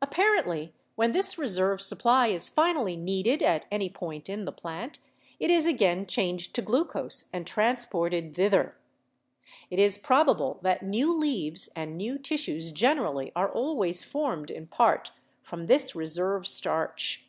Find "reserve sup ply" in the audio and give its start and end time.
1.36-2.28